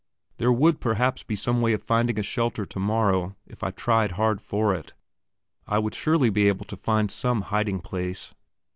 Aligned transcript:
There 0.37 0.51
would 0.51 0.79
perhaps 0.81 1.21
be 1.21 1.35
some 1.35 1.61
way 1.61 1.73
of 1.73 1.83
finding 1.83 2.17
a 2.17 2.23
shelter 2.23 2.65
tomorrow, 2.65 3.35
if 3.45 3.63
I 3.63 3.69
tried 3.69 4.13
hard 4.13 4.41
for 4.41 4.73
it. 4.73 4.95
I 5.67 5.77
would 5.77 5.93
surely 5.93 6.31
be 6.31 6.47
able 6.47 6.65
to 6.65 6.75
find 6.75 7.11
some 7.11 7.41
hiding 7.41 7.81
place. 7.81 8.33